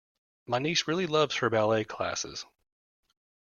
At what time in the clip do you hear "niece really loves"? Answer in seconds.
0.57-1.35